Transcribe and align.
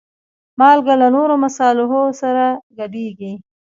مالګه 0.59 0.93
له 1.01 1.07
نورو 1.15 1.33
مصالحو 1.43 2.01
سره 2.21 2.45
ګډېږي. 2.77 3.33